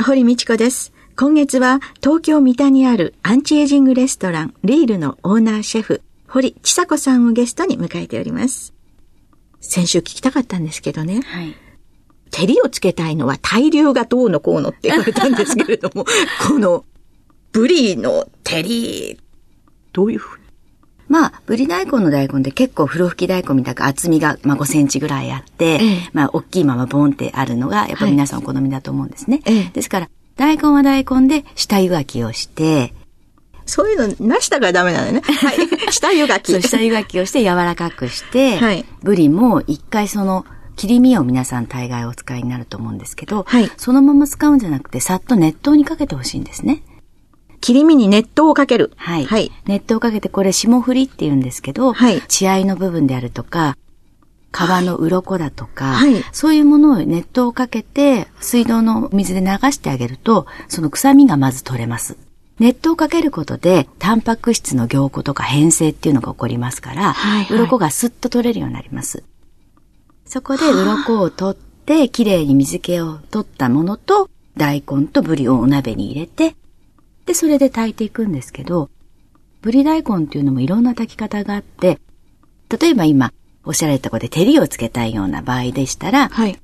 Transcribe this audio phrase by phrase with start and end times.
[0.00, 0.92] 堀道子です。
[1.16, 8.72] 今月は東京三田にあるアンチエイジングレストランリールのオーナーシェフ堀千佐子さんをゲストに迎えております。
[9.60, 11.54] 先週聞きたかったんですけどね、はい、
[12.30, 16.06] 照りをつけたいのは大流がどうのこうのって言われたんですけれども、
[16.46, 16.84] この
[17.50, 19.18] ブリの照り、
[19.92, 20.44] どういうふうに
[21.08, 29.42] まあ、ブリ大根の大根って結構風呂吹き大根みたく厚みが、まあ、5センチぐらいあって、ええ、まあ、大きいままボンってあるのが、やっぱ皆さんお好みだと思うんですね。
[29.44, 32.94] はい、ですから、大根は大根で下湯がきをして、
[33.68, 35.20] そういうのなしたからダメなのね。
[35.20, 35.92] はい。
[35.92, 36.52] 下湯がき。
[36.52, 46.82] そう、下湯がきをして柔らかくして、はい、ブリも一回その、切り身を皆さん大概お使いになると思うんですけど、はい、そのまま使うんじゃなくて、さっと熱湯にかけてほしいんですね。
[47.60, 48.92] 切り身に熱湯をかける。
[48.96, 49.26] はい。
[49.26, 53.76] はい、熱湯をかけて、これ霜降りって言うんですけど、はい、血合いの部分であるとか、
[54.52, 62.16] 皮の鱗だとか、はい、そういうものを熱湯をかけて、水道の水で流してあげると、その臭みがまず取れます。
[62.58, 69.22] 熱湯をかけることで、タンパク質の凝固とか変性っていうのが起こりますから、はいはい、鱗がスッと取れるようになります。
[70.24, 76.56] そこで鱗を取って、きれいに水気を取ったものと、大根とブリをお鍋に入れて、
[77.28, 78.88] で、それで炊いていくんですけど、
[79.60, 82.00] ブリ大根っていうのもいろんな炊き方があって、
[82.80, 83.32] 例えば今、
[83.64, 86.58] おっしゃられたことで照りをつけたいような場合でしたら、はい、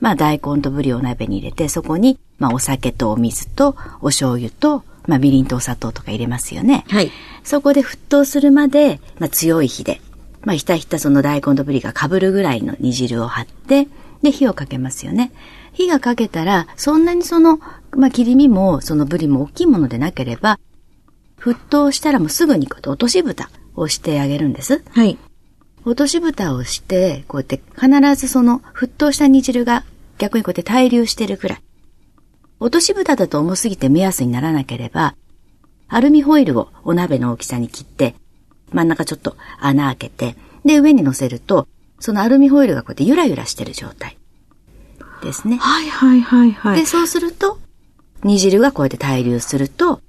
[0.00, 6.86] まあ大根とブリをお鍋に入れて、そこに、まあお酒とお水とお醤油と、まあみりんとお砂糖とか入れますよね。
[6.88, 7.12] はい。
[7.44, 10.00] そこで沸騰するまで、まあ強い火で
[10.46, 13.88] まあ、ひたひたその大根とぶりが被るぐらいの煮汁を張って、
[14.22, 15.32] で、火をかけますよね。
[15.72, 17.58] 火がかけたら、そんなにその、
[17.96, 20.58] まあ、切り身も、そのぶりも大きいものでなければ、
[21.38, 24.82] 沸騰したらもうすぐにこうやって落とし蓋をしてあげるんです。
[24.90, 25.18] はい。
[25.84, 29.84] 落とし蓋をして、こうやって必ずその沸騰した煮汁が
[30.18, 31.62] 逆にこうやって滞留してるくらい。
[32.58, 35.14] 落とし蓋だと重すぎて目安にならなければ、
[35.88, 38.14] アルミホイルをお鍋の大きさに切って、
[38.72, 41.68] 真ん中ちょっと穴開けて、で、上に乗せると、
[42.00, 44.18] そのアルミホイルがこうやってゆらゆらしてる状態
[45.22, 45.58] ですね。
[45.58, 46.80] はいはいはいはい。
[46.80, 47.58] で、そうすると、
[48.24, 50.00] 煮汁がこうやって滞留すると、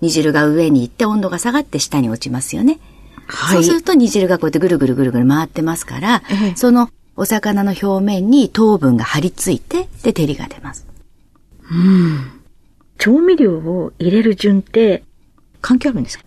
[0.00, 2.78] 煮汁が上に行って温度が下がって下に落ちますよね。
[3.26, 3.54] はい。
[3.56, 10.86] そうすると煮汁がこうやってぐるぐるぐるぐる回ってますから、ええ、そのお魚の表面に糖分が張り付いて、で、照りが出ます。
[11.70, 12.30] うん。
[12.98, 15.02] 調味料を入れる順って
[15.60, 16.24] 関係あるんですか？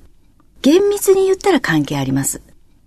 [0.61, 2.41] 厳密に言ったら関係あります。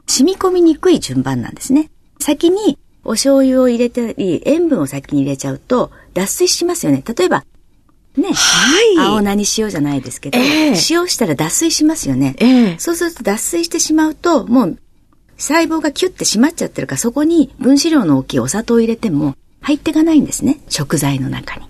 [0.07, 1.91] 染み込みにくい順番なんですね。
[2.21, 7.03] 先にお醤油を入れたり、塩分を先に入れちゃうと脱水しますよね。
[7.07, 7.45] 例えば、
[8.17, 14.79] ね、はい、青菜に塩じゃないですけど、えー、塩したら脱水しますよね、えー、そうすると脱水してしまうと、もう
[15.39, 20.61] 細胞がキュッて閉まっちゃってるから、そこに分子量の大きいお砂糖を入れても入っていかないんですね。
[20.69, 21.67] 食材の中に。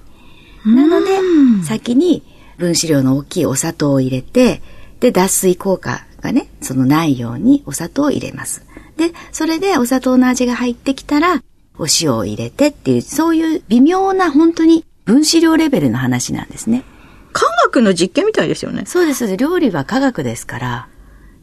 [0.66, 2.22] なので、先に
[2.58, 4.62] 分子量の大きいお砂糖を入れて、
[5.00, 8.64] で、脱水効果がね、そのないようにお砂糖を入れます。
[8.96, 11.42] で、それでお砂糖の味が入ってきたら、
[11.78, 16.84] お塩を入れてっていう、そういう微妙な本当に分子量レベルの話なんですね。
[17.32, 18.84] 科学の実験みたいですよね。
[18.86, 19.36] そうです。
[19.36, 20.88] 料理は科学ですから。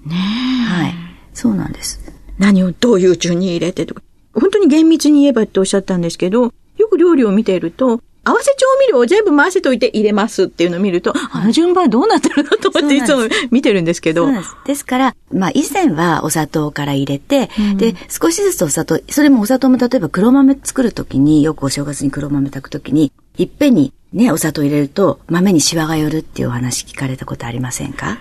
[0.05, 0.93] ねはい。
[1.33, 1.99] そうなんです。
[2.37, 4.01] 何をどういう順に入れてとか。
[4.33, 6.43] 本当に厳密に言えばっておっしゃったんですけど、
[6.77, 14.31] よく料理を見ていると、合わせ調味料を全部回せといて入れますっていうのを見ると、あの順番どうなってるのと思っていつも見てるんですけど。
[14.31, 14.55] です。
[14.65, 28.17] ですから、まあ以前はお砂糖から入れて、うん、で、少しずつお砂糖、それもお砂糖も例えば黒豆作るときに、よくお正月に黒豆炊くときに、いっぺんにね、お砂糖入れると豆にシワが寄るっていうお話聞かれたことありませんか？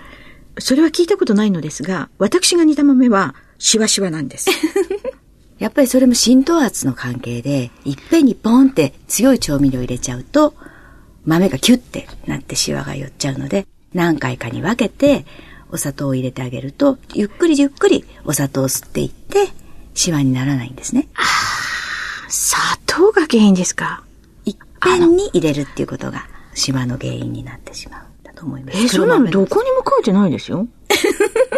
[0.59, 4.49] それは聞いたことないのですが、私が煮た豆はシワシワなんです。
[5.59, 10.53] やっぱりそれも浸透圧の関係で、いっぺんにポンって強い調味料入れちゃうと、
[11.25, 15.25] 豆がキュッてなってシワが寄っちゃうので、何回かに分けて、
[15.69, 19.49] お砂糖を入れてあげると、ゆっくりゆっくりお砂糖を吸っていって、
[19.95, 21.09] シワにならないんですね。
[21.15, 24.03] ああ、砂糖が原因ですか？
[24.81, 28.03] ぺんに入れるっていうことが、シワの原因になってしまう。
[28.23, 28.77] だと思います。
[28.77, 30.67] えー、そんなのどこにも書いてないですよ。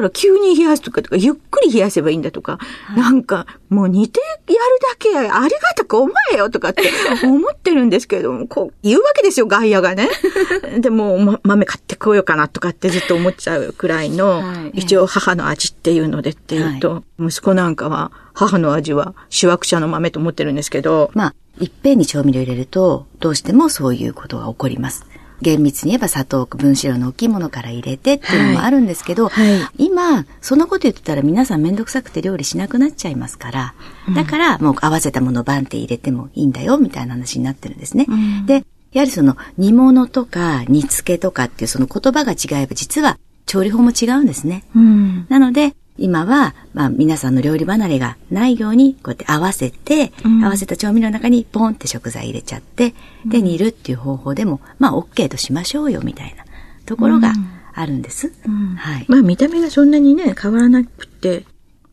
[0.00, 6.90] から急に冷やすとかとか、ゆっくり冷やせばいいんだとか、はい、なんか、もう煮てやるだけありがたく思えよとかって
[7.22, 10.08] 思ってるんですけども、こう言うわけですよ、外野がね。
[10.80, 21.10] でも、ま、豆買ってこようかなとかってずっと思っちゃうくらいの、はい、一応母の味っていうのでっていうと、はい、息子なんかは、母の味は主役者の豆と思ってるんですけど。
[21.14, 25.06] まあ、いっぺんに調味料入れると、どうしてもそういうことが起こります。
[25.40, 33.74] 厳密に言えば砂糖分子量の大きいものから入れてっていうのもあるんですけど、はいはい、今、そんなこと言ってたら皆さんめんどくさくて料理しなくなっちゃいますから、
[34.14, 38.06] だからもう合わせたものをバンって入れてもいいんだよ、みたいな話になってるんですね。
[38.08, 44.64] うん、で、やはりその煮物とか煮付けとかっていうその言葉が違えば実は調理法も違うんですね。
[44.74, 52.94] うん、なので、今は、まあ皆さんの料理離れがないように、こうやって合わせて、うん、合わせた調味料の中にポンって食材入れちゃって、
[53.26, 56.44] で、煮るっていう方法でも、まあ OK としましょうよみたいな
[56.86, 57.32] ところが
[57.74, 58.32] あるんです。
[58.46, 59.04] うん、はい。
[59.08, 61.44] まあ見た目がそんなにね、変わらなくて、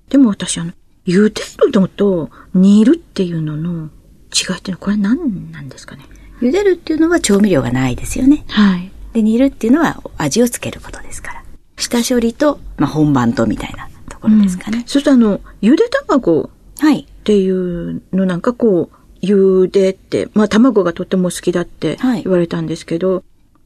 [0.10, 0.72] でも私あの、
[1.06, 3.90] 茹でるのと煮るっていうのの
[4.34, 6.04] 違いっていうのはこれ何なんですかね？
[6.42, 8.44] 茹でるっていうのは調味料がないですよね。
[8.50, 8.92] はい。
[9.14, 11.44] で、煮るっていうのは味をつけることですから。
[11.78, 13.95] 下処理と、まあ、本番とみたいなと
[14.26, 14.80] ころですかね。
[14.80, 23.24] うん、そしてあの、ゆで卵っていうのなんかこう、ゆでって、まあ卵がとっても好きだって言われたんですけど、はい、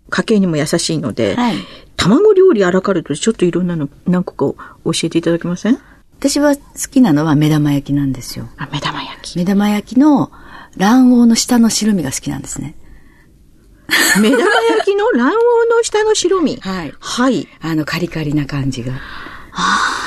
[0.09, 1.55] 家計にも優しいので、はい、
[1.97, 5.79] 卵料理あらかるとちょっといろんなの何個か教えていただけません？
[6.19, 6.61] 私は好
[6.91, 8.49] きなのは目玉焼きなんですよ。
[8.57, 9.37] あ、目玉焼き。
[9.37, 10.31] 目玉焼きの
[10.77, 12.75] 卵黄の下の白身が好きなんですね。
[14.21, 15.35] 目玉焼きの卵黄
[15.77, 16.57] の下の白身。
[16.57, 16.93] はい。
[16.99, 17.47] はい。
[17.61, 18.93] あの、カリカリな感じが。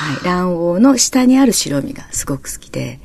[0.02, 0.24] はい。
[0.24, 2.98] 卵黄の下にある白身がすごく好きで。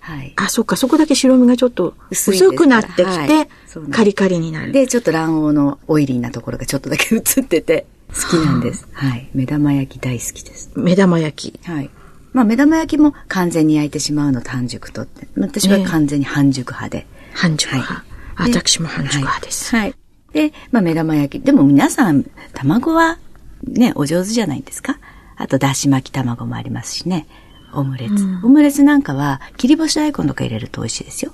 [0.00, 0.32] はい。
[0.36, 3.48] あ、そっか、そこだけ白身がちょっと薄くなってきて、はい、
[3.92, 4.72] カリカリになる。
[4.72, 8.88] で、ちょっと卵黄のオイリーなところがちょっとだけ映ってて、好きなんです。
[8.92, 9.28] はい。
[9.34, 10.70] 目玉焼き大好きです。
[10.76, 11.68] 目玉焼き。
[11.68, 11.90] はい。
[12.32, 15.28] まあ、目玉焼きも完全に焼いてしまうのと半熟とって。
[15.36, 17.06] 私は完全に半熟派で。
[17.34, 18.04] 半熟派。
[18.34, 19.76] はい、私も半熟派です。
[19.76, 19.94] はい。
[20.32, 21.44] で、まあ、目玉焼き。
[21.44, 23.18] でも皆さん、卵は
[23.64, 24.98] ね、お上手じゃないですか
[25.40, 27.26] あと、だし巻き卵もありますしね。
[27.72, 28.24] オムレツ。
[28.24, 31.32] うん、オムレツなんかは、切り干し大根とか入れると美味しいですよ。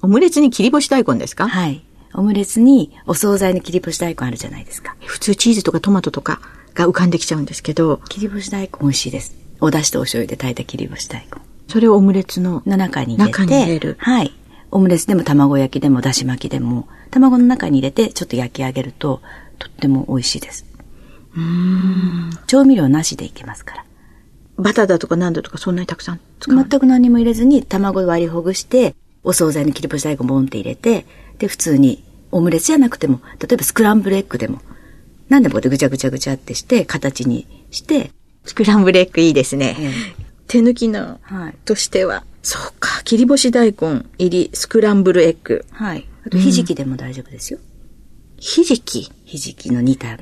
[0.00, 1.48] オムレツに切り干し大根ですか？
[1.48, 1.82] はい。
[2.14, 4.96] オムレツにお惣菜の切り干し大根あるじゃないですか。
[5.04, 6.40] 普通チーズとかトマトとか
[6.74, 8.00] が浮かんできちゃうんですけど。
[8.08, 9.34] 切り干し大根美味しいです。
[9.60, 11.42] お出汁とお醤油で炊いた切り干し大根。
[11.66, 13.32] それをオムレツの中に入れて。
[13.32, 13.96] 中に入れる。
[13.98, 14.32] はい。
[14.70, 19.20] オムレツでも卵焼きでもだし巻きでも、卵の中に入れてちょっと焼き上げると、
[19.58, 20.64] とっても美味しいです。
[21.36, 23.84] うん調味料なしでいけますから。
[24.56, 31.06] バターだとか何だとかそんなにたくさん使う全く何も入れずに卵割りほぐして、お惣菜の切り干し大根ボンって入れて、
[31.38, 32.02] で、普通に
[32.32, 34.60] オムレツじゃなくても、例えばスクランブルエッグでも、
[35.28, 38.10] 何でもこうやってぐちゃぐちゃぐちゃってして、形にして。
[38.44, 39.76] スクランブルエッグいいですね。
[39.78, 39.92] え
[40.46, 42.24] 手抜きの、はい、としては。
[42.42, 45.66] そうか、切り干し大根入りスクランブルエッグ。
[45.70, 46.08] はい。
[46.26, 47.58] あと、ひじきでも大丈夫ですよ。
[48.38, 49.12] ひじき？
[49.24, 50.16] ひじきの煮た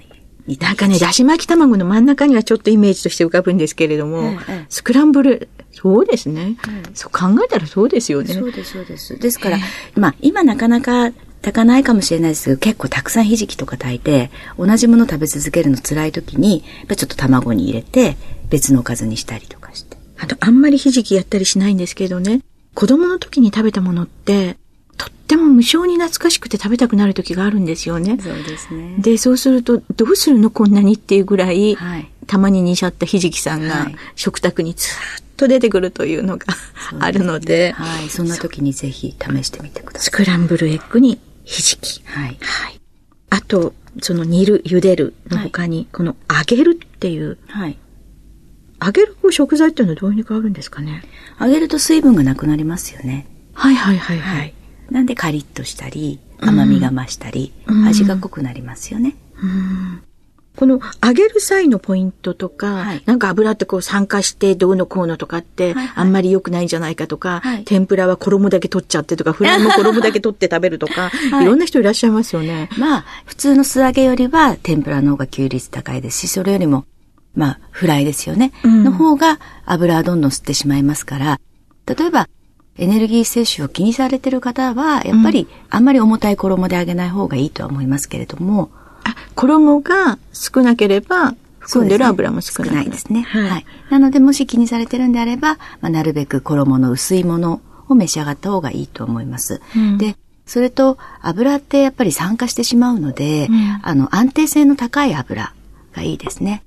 [0.60, 6.56] なんかね、だし巻き卵の真ん中にはちょっとイメージとして浮かぶんですけれども、ええ、スクランブル、そうですね、
[6.86, 8.32] うん、そう考えたらそうですよね。
[8.32, 9.18] そうです、そうです。
[9.18, 9.58] ですから、
[9.96, 11.10] まあ、今なかなか
[11.42, 18.16] 炊かないかもしれないですけど、結構たくさんひじきとか炊いて、同じもの食べ続けるの辛い時に、やっぱちょっと卵に入れて、
[18.48, 19.96] 別のおかずにしたりとかして。
[20.18, 22.40] あと、あんまりひじきやったりしないんですけどね、
[22.74, 24.56] 子供の時に食べたものって、
[24.96, 28.18] とっても無性に懐かしくて食べたくなる時があるんですよね。
[28.20, 28.96] そうですね。
[28.98, 34.90] で、そうすると、どうするのこんなにっていうぐらい、はい、たまに煮ちゃったひじきさんが食卓にずっ
[35.36, 36.46] と出てくるというのが
[37.00, 38.08] あるので、はい。
[38.08, 40.06] そんな時にぜひ試してみてください。
[40.06, 42.02] スクランブルエッグにひじき。
[42.06, 42.36] はい。
[42.40, 42.80] はい。
[43.30, 47.78] あと、その煮る、茹でるの他に、この揚げるっていう、はい。
[48.84, 51.02] 揚げる食材っていうのはどういうに変わるんですかね？
[51.40, 53.26] 揚げると水分がなくなりますよね。
[53.54, 54.38] はいはいはいはい。
[54.38, 54.54] はい
[54.90, 59.16] なんでカリッとしたり、甘みが増したり、うん、味が濃くなりますよね。
[59.42, 60.02] うん。
[60.56, 72.70] この揚げる際のポイントとか、はい、なんか油ってこう酸化してどうのこうのとかって、あんまり良くないんじゃないかとか、はい、天ぷらは衣だけ取っちゃってとか、フライも衣だけ取って食べるとか、 はい、いろんな人いらっしゃいますよね。
[72.78, 76.86] まあ、普通の素揚げよりは天ぷらの方が吸率高いですし、それよりも、
[77.34, 78.52] まあ、フライですよね。
[78.64, 81.40] うん、の方が油はどんどん吸ってしまいますから、
[81.86, 82.28] 例えば、
[82.78, 88.70] エネルギー摂取を気にされてる方は、やっぱりあんまり重たい衣で揚げない方がいいとは思いますけれども。
[89.04, 93.22] あ、衣が少なければ、含んでる油も少ない、ね、ですね。
[93.22, 93.66] はい、はい。
[93.90, 99.60] なので、もし気にされてるんであれば、まあ、なるべく衣の薄いものを召し上がった方がいいと思います。
[99.74, 100.16] うん、で、
[100.46, 105.52] それと油ってやっぱり酸化してしまうので、うん、あの安定性の高い油
[105.92, 106.62] がいいですね。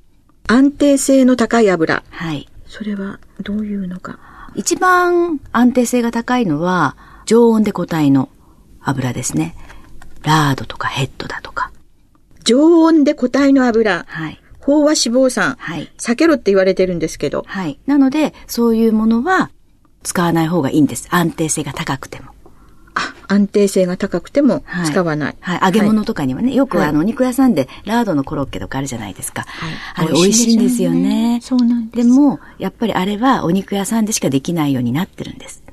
[0.48, 2.04] 安定性の高い油。
[2.10, 2.50] はい。
[2.68, 4.20] それはどういうのか。
[4.56, 8.30] 一番安定性が高いのは、常温で固体の
[8.82, 9.56] 油ですね。
[10.24, 11.72] ラードとかヘッドだとか。
[12.44, 14.06] 常温で固体の油。
[14.08, 14.42] はい。
[14.62, 15.56] 飽和脂肪酸。
[15.60, 15.92] はい。
[15.98, 17.44] 避けろって言われてるんですけど。
[17.48, 17.80] はい。
[17.86, 19.50] なので、そういうものは
[20.04, 21.08] 使わない方がいいんです。
[21.12, 22.32] 安定性が高くても。
[23.30, 25.36] あ、安定性が高くても使わない。
[25.40, 25.60] はい。
[25.60, 29.44] はい、揚げ物とかにはね、よくあの、お肉屋さんでラードのコロッケとかあるじゃないですか。
[29.44, 29.74] はい。
[29.96, 31.40] あれ美味しいんですよね。
[31.42, 32.08] そうなんです。
[32.08, 35.64] でも、やっぱりあれはお肉屋さんでしかできないようになってるんです。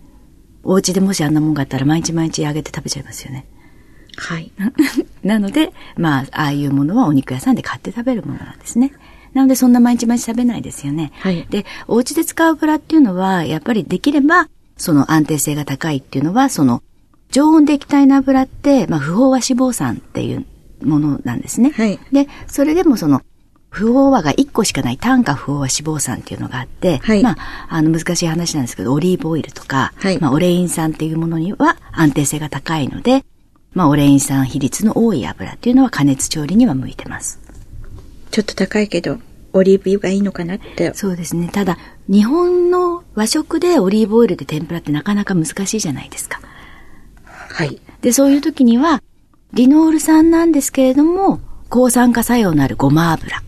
[0.62, 3.46] お家でもしあんなもんがあったら毎日毎日揚げて食べちゃいますよね。
[4.16, 4.50] はい。
[5.22, 8.92] なので、まあ、ああいうものはお肉屋さんで買って食べるものなんですね。
[9.34, 11.12] なので、そんな毎日毎日食べないですよね。
[11.20, 11.46] はい。
[11.50, 14.48] で、お家で使う油っていうのは、やっぱりできれば、
[14.78, 16.82] その安定性が高いっていうのは、その、
[17.30, 20.46] 常温で液体の油って、まあ、不飽和脂肪酸っていう
[20.82, 21.70] ものなんですね。
[21.70, 21.98] はい。
[22.12, 23.22] で、それでもその、
[23.70, 25.68] 不飽和が1個しかない単価不飽和脂
[25.98, 33.24] 肪酸っていうのがあって、はい、まあ、あの難しい話なんですけど、オリーブオイルとか、はい、まあ、オレイン酸っていうものには安定性が高いので、
[33.74, 37.38] まあ、オレイン酸比率の多い油っていうのは加熱調理には向いてます。
[38.30, 39.18] ちょっと高いけど、
[39.52, 40.94] オリーブ油がいいのかなって。
[40.94, 41.50] そうですね。
[41.52, 41.76] ただ、
[42.08, 46.40] 日本の和食でオリーブオイルで天ぷらってなかなか難しいじゃないですか。
[47.56, 47.80] はい。
[48.02, 49.02] で、そういう時には、
[49.54, 53.42] リノール酸なんですけれども、抗酸化作用のあるごま油。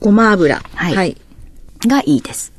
[0.00, 0.56] ごま油。
[0.74, 0.96] はい。
[0.96, 1.16] はい、
[1.86, 2.50] がいいです。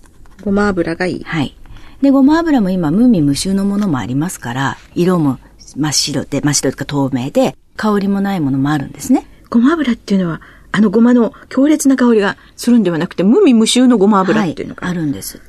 [0.43, 1.23] ごま油がいい。
[1.23, 1.57] はい。
[2.03, 5.39] で、ごま油も今、無味無臭のものもありますから、色も
[5.75, 9.25] 真っ白で、真っ白とか透明で、香りもないものもあるんですね。
[9.49, 10.41] ごま油っていうのは、
[10.71, 15.41] あのごまの強烈な香りがするんではなくて、無味無臭のごま油っていうのが、はい、あるんです。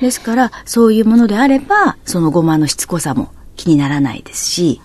[0.00, 4.80] ですから、そういうものであれば、そのごまのしつこさも気にならないですし、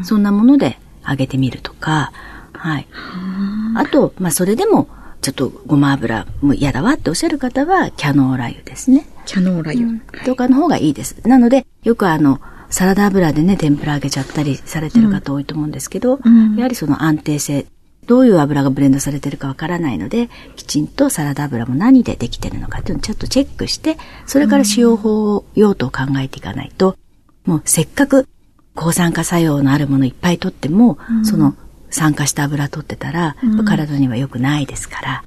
[0.00, 2.10] んそんなもので揚げてみるとか、
[2.54, 2.86] はい。
[3.76, 4.88] あと、まあ、それでも、
[5.20, 9.06] ちょっとごま油も嫌だわっておっしゃる方は、キャノーラ油ですね。
[9.26, 11.16] キャノーラ油、うん、とかの方がいいです。
[11.28, 12.40] なので、よくあの、
[12.70, 17.66] サラダ油でね、天ぷら揚げちゃったりされてる方多いと思うんですけど、うん、やはりその安定性、
[18.06, 26.96] どういう油がブレンドされてるかわからないので、きちんとサラダ油も何でできてるのかっていうのをちょっとチェックして、それから使用法用途を考えていかないと、
[27.44, 28.28] もうせっかく
[28.74, 31.54] 抗酸化作用のあるものいっぱい取っても、うん、その
[31.90, 35.24] 酸化した油取ってたら、体には良くないですから、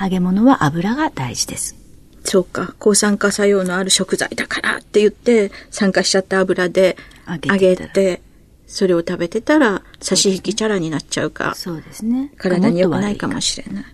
[0.00, 1.76] 揚げ物は油が大事です。
[2.24, 2.74] そうか。
[2.78, 6.96] 抗酸化作用のある食材だからって言って、酸化しちゃった油で
[7.28, 8.22] 揚げて、
[8.66, 11.54] それを食べてたら、差し引きチャラになっちゃうか。
[11.54, 12.32] そうですね。
[12.38, 13.84] 体に良くないかもしれない。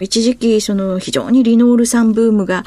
[0.00, 2.64] 一時期、その、非常にリノール酸ブームが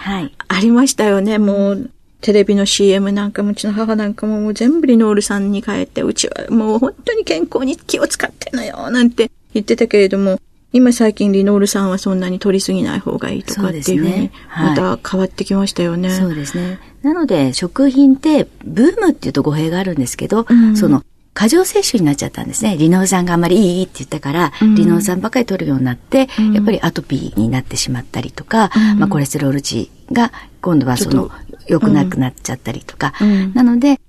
[0.47, 1.33] ありましたよね。
[1.33, 1.89] はい、もう、
[2.23, 10.39] テレビの CM なんかも、うちの母なんかももう全部リノール酸に変えて、うちはもう本当に健康に気を使ってんのよ、なんて言ってたけれども、
[10.71, 16.09] 今最近リノール酸はそんなに取りすぎない方がいいとかっていうふうに、また変わってきましたよね。
[16.11, 16.79] そうですね。
[17.01, 21.03] なので、食品って、ブームっていうと語弊があるんですけど、うん、その、
[21.33, 22.77] 過剰摂取になっちゃったんですね。
[22.77, 31.31] リノール酸があんまりいいって言ったから、うん、リノール酸ばかり取るようになって、うん、やっぱりアトピーになってしまったりとか、まあコレステロール値が今度はその
[31.67, 33.13] 良くなくなっちゃったりとか、
[33.53, 33.99] なので、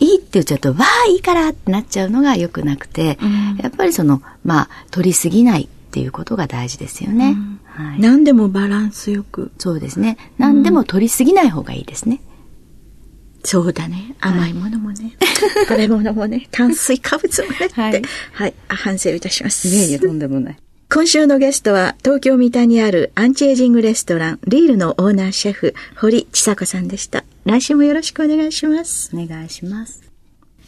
[0.00, 3.18] いいって言っちゃうと、わあ、いいからってなっちゃうのが良くなくて、
[3.60, 7.30] やっぱりその、まあ、取りすぎないっていうことが大事ですよね。
[7.30, 9.52] うんはい、何でもバランスよく。
[9.58, 10.16] そうですね。
[10.36, 12.20] 何でも取りすぎない方がいいですね。
[13.48, 14.14] そうだね。
[14.20, 15.16] 甘いものもね。
[15.66, 16.46] 食べ物もね。
[16.52, 17.56] 炭水化物もね。
[17.72, 18.02] はい。
[18.32, 18.54] はい。
[18.68, 19.68] 反省いたします。
[19.68, 20.58] いえいえ、とんでもない。
[20.90, 27.24] 今週のゲストは、東京三田にあるアンチエイジングレストラン、リールのオーナーシェフ、堀千佐子さんでした。
[27.46, 29.08] 来週もよろしくお願いします。
[29.14, 30.02] お願いします。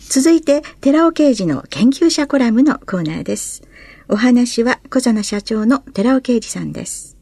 [0.09, 3.63] 続いて、寺尾刑事の研究者コラムのコーナーです。
[4.09, 7.19] お話は小佐奈社長の寺尾啓二さんです。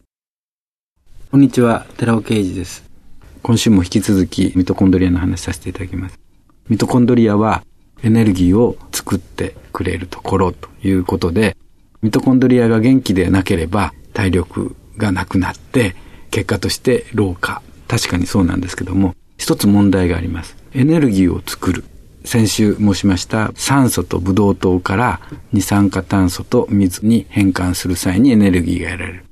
[1.32, 2.87] こんにちは、寺尾啓二です。
[3.48, 6.20] 今週も引き続きミトコンドリアの話させていただきます。
[6.68, 7.64] ミトコンドリアは
[8.02, 11.56] エネルギーを作ってくれるところということで、
[12.02, 15.96] ミトコンドリアが元気でなければ体力がなくなって、
[16.30, 17.62] 結果として老化。
[17.86, 20.54] 確かにそうなんですけども、一つ問題があります。
[20.74, 21.86] エネルギーを作る。
[22.26, 25.22] 先週申しました酸素とブドウ糖から
[25.54, 29.24] 二酸化炭素と水に変換する際にエネルギーが得られる。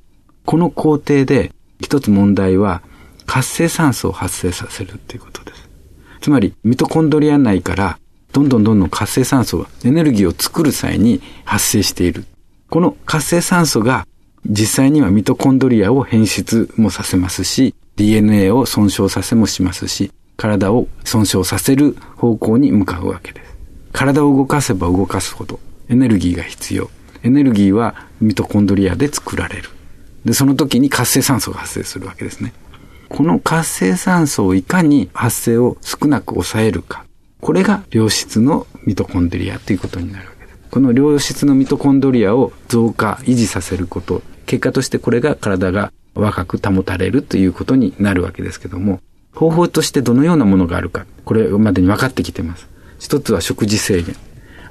[0.43, 2.81] この工程で一つ問題は
[3.27, 5.69] 活性酸素を発生させるっていうことです。
[6.21, 7.99] つまりミトコンドリア内から
[8.33, 12.25] どんどんどんどん活性酸素がエネルギーを作る際に発生している。
[12.69, 14.07] この活性酸素が
[14.45, 23.57] 実際にはミトコンドリアを変質もさせますし、DNA を損傷させもしますし、体を損傷させる方向に向かうわけです。
[23.91, 26.89] 体を動かせば動かすほどエネルギーが必要。
[27.23, 29.69] エネルギーはミトコンドリアで作られる。
[30.23, 32.53] で、その時に活性酸素が発生するわけですね。
[33.09, 37.05] この活性酸素をいかに発生を少なく抑えるか。
[37.39, 40.57] これが良質のミトコンドリアということになるわけです。
[40.69, 44.21] この良質のミトコンドリアを増加、維持させること。
[44.45, 48.99] 結果としてこれが体が若く保たれるということになるわけですけども、
[49.33, 52.67] 方法としてどのようなものがあるか、これまでに分かってきてます。
[52.99, 54.15] 一つは食事制限。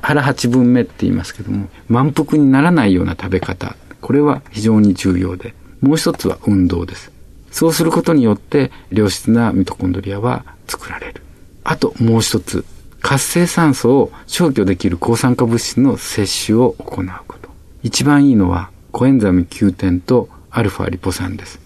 [0.02, 3.76] 腹八分目って言いますけども、満腹にならないような食べ方。
[4.00, 7.15] これは非常に重要で、もう一つは運動です。
[7.56, 11.22] そうすることによって良質なミトコンドリアは作られる。
[11.64, 12.66] あともう一つ、
[13.00, 17.48] 活性酸素を消去できる抗酸化物質の摂取を行うこと。
[17.82, 21.58] 一番いいのはコエンザミ Q10 とアルファリポ酸です。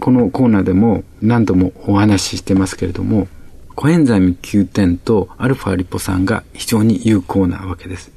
[0.00, 3.28] このコーナーでも何度もお話ししてますけれども、
[3.76, 8.10] コエンザミ Q10 とアルファリポ酸が非常に有効なわけです。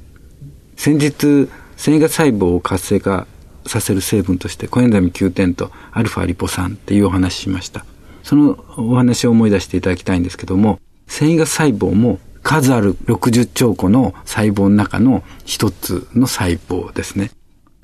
[0.76, 3.28] 先日、繊維が細胞を活性化
[3.66, 7.84] させる成分としてコエンザミ Q10 とアルファリポ酸っていうお話ししました。
[8.22, 17.30] そのお話を思い出していただきたいんですけども、繊維が細胞も数ある60兆個の細胞の中の一つの細胞ですね。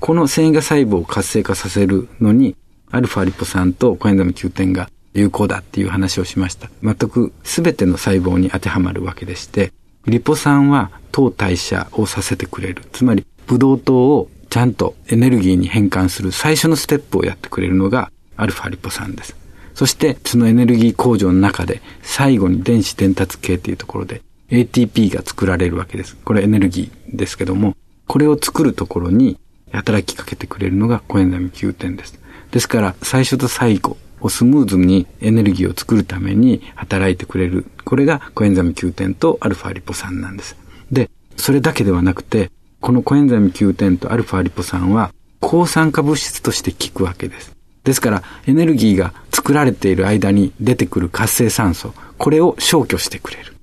[0.01, 2.57] この繊維が細胞を活性化させるのに、
[2.91, 6.71] アルファリポ酸とコエンザミ Q10 が有効だっていう話をしました。
[6.83, 9.73] 全く全ての細胞に当てはまるわけでして、
[10.07, 12.83] リポ酸は糖代謝をさせてくれる。
[12.93, 19.37] つまり、ブドウ糖をちゃんとエネルギーに変換する最初のステップをやってくれるのがアルファリポ酸です。
[19.75, 26.17] そして、そのエネルギー工場の中で最後に電子伝達系っていうところで ATP が作られるわけです。
[26.25, 27.77] これエネルギーですけども、
[28.07, 29.39] これを作るところに
[29.73, 32.19] 働きかけてくれるのがコエンザミ Q10 です。
[32.51, 37.67] ですから、最初と最後、をスムーズにエネルギーを作るために働いてくれる。
[37.85, 40.57] これがコエンザミ Q10 とアルファリポ酸なんです。
[40.91, 42.51] で、それだけではなくて、
[42.81, 47.53] このコエンザミ Q10 とアルファリポ酸は抗酸化物質として効くわけです。
[47.85, 53.55] ですから、エネルギーが作られている間に出てくる活性酸素、これを消去してくれる。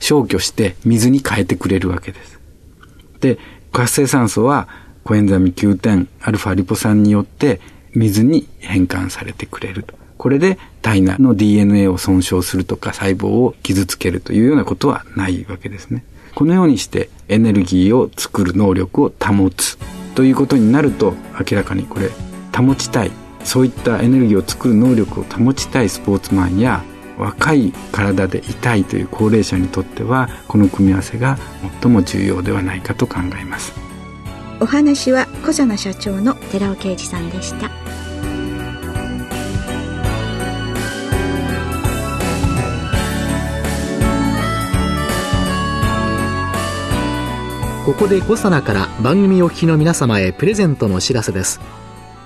[0.00, 2.38] 消去して水に変えてくれるわけです。
[3.20, 3.38] で、
[3.72, 4.68] 活性酸素は
[5.04, 7.60] コエンザミ Q10、アルファリポ酸によって
[7.94, 9.94] 水に変換されてくれると。
[10.16, 16.04] これで体内の DNA を損傷するとか細胞を傷つけるというようなことはないわけですね。
[16.34, 19.78] このようにしてエネルギーを作る能力を保つ
[20.14, 22.10] ということになると明らかにこれ
[22.56, 23.10] 保ちたい
[23.44, 26.82] そういったエネルギーを作る能力を保ちたいスポーツマンや
[27.18, 31.38] 若い体で痛いという高齢者にとってはこの組み合わせが
[31.82, 33.72] 最も重要ではないかと考えます
[34.60, 37.87] お話は小佐奈社長の寺尾啓二さんでした。
[47.88, 51.58] ここでコサナから番組お聞きの皆様へプレゼントのお知らせです。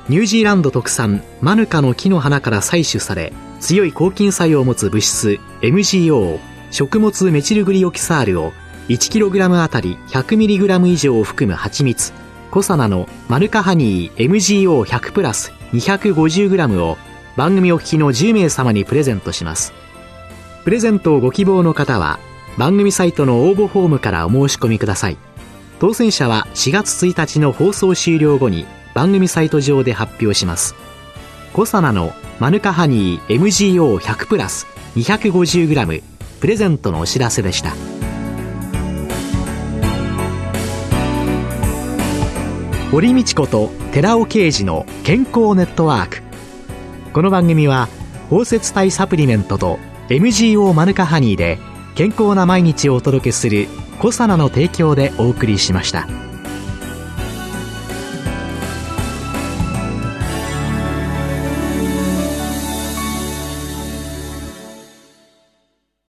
[0.08, 6.40] ニュージーランド特産マヌカの木の花から採取され強い抗菌作用を持つ物質 MGO
[6.72, 8.52] 食物メチルグリオキサールを
[8.88, 12.12] 1kg あたり 100mg 以上を含む蜂蜜
[12.50, 16.98] コサナのマヌカハニー MGO100 プラス 250g を
[17.36, 19.72] 番組お聞きの10名様にプレゼントします。
[20.64, 22.18] プレゼントをご希望の方は
[22.58, 25.16] 番組サイトの応募フォームからお申し込みください。
[25.82, 30.76] 当選者は4月1日の放送終了後に番組サイト上で発表します。
[31.52, 36.02] コサナのマヌカハニー MGO100 プラス 250g
[36.38, 37.72] プレゼントのお知らせでした。
[42.92, 46.22] 堀道子と寺尾啓二の健康ネットワーク。
[47.12, 47.88] この番組は
[48.30, 51.58] 包摂体サプリメントと MGO マヌカハニーで
[51.96, 53.66] 健康な毎日をお届けする
[54.02, 56.08] コサナの提供でお送りしました。